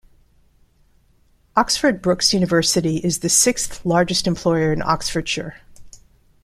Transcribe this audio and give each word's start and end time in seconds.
Oxford 1.55 2.01
Brookes 2.01 2.33
University 2.33 2.97
is 2.97 3.19
the 3.19 3.29
sixth 3.29 3.85
largest 3.85 4.25
employer 4.25 4.73
in 4.73 4.81
Oxfordshire. 4.81 5.61